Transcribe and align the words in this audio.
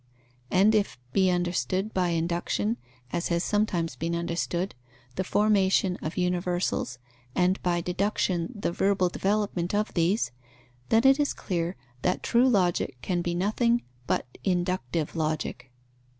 And 0.49 0.73
if 0.73 0.97
be 1.13 1.29
understood 1.29 1.93
by 1.93 2.07
induction, 2.09 2.77
as 3.13 3.27
has 3.27 3.43
sometimes 3.43 3.95
been 3.95 4.15
understood, 4.15 4.73
the 5.13 5.23
formation 5.23 5.95
of 6.01 6.17
universals, 6.17 6.97
and 7.35 7.61
by 7.61 7.81
deduction 7.81 8.51
the 8.59 8.71
verbal 8.71 9.09
development 9.09 9.75
of 9.75 9.93
these, 9.93 10.31
then 10.89 11.05
it 11.05 11.19
is 11.19 11.35
clear 11.35 11.75
that 12.01 12.23
true 12.23 12.49
Logic 12.49 12.97
can 13.03 13.21
be 13.21 13.35
nothing 13.35 13.83
but 14.07 14.25
inductive 14.43 15.15
Logic. 15.15 15.69